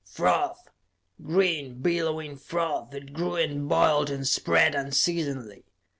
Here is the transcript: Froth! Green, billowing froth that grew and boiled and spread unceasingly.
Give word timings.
Froth! 0.03 0.67
Green, 1.23 1.79
billowing 1.79 2.35
froth 2.37 2.89
that 2.89 3.13
grew 3.13 3.35
and 3.35 3.69
boiled 3.69 4.09
and 4.09 4.25
spread 4.25 4.73
unceasingly. 4.73 5.63